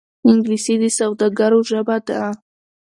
انګلیسي 0.29 0.75
د 0.81 0.83
سوداګرو 0.97 1.59
ژبه 1.69 1.97
ده 2.05 2.19